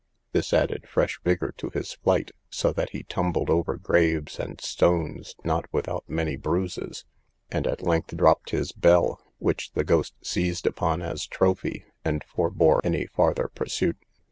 This 0.31 0.51
added 0.51 0.89
fresh 0.89 1.19
vigour 1.23 1.53
to 1.57 1.69
his 1.75 1.93
flight, 1.93 2.31
so 2.49 2.73
that 2.73 2.89
he 2.89 3.03
tumbled 3.03 3.51
over 3.51 3.77
graves 3.77 4.39
and 4.39 4.59
stones, 4.59 5.35
not 5.43 5.71
without 5.71 6.05
many 6.09 6.37
bruises, 6.37 7.05
and 7.51 7.67
at 7.67 7.83
length 7.83 8.17
dropped 8.17 8.49
his 8.49 8.71
bell, 8.71 9.21
which 9.37 9.73
the 9.73 9.83
ghost 9.83 10.15
seized 10.23 10.65
upon 10.65 11.03
as 11.03 11.27
trophy, 11.27 11.85
and 12.03 12.23
forbore 12.23 12.81
any 12.83 13.05
farther 13.05 13.49
pursuit. 13.53 13.97